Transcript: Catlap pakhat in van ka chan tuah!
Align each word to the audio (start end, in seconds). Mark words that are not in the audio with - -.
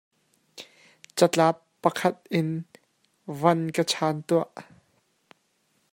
Catlap 1.15 1.57
pakhat 1.81 2.17
in 2.39 2.49
van 3.39 3.61
ka 3.75 3.83
chan 3.91 4.17
tuah! 4.27 4.57